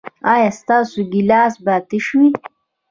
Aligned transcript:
ایا 0.33 0.49
ستاسو 0.59 0.99
ګیلاس 1.11 1.53
به 1.63 1.73
تش 1.89 2.07
وي؟ 2.17 2.29